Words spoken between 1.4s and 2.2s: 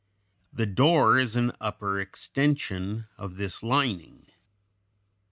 upper